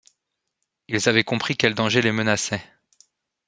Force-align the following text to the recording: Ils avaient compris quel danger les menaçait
Ils 0.87 1.07
avaient 1.09 1.23
compris 1.23 1.55
quel 1.55 1.75
danger 1.75 2.01
les 2.01 2.11
menaçait 2.11 2.63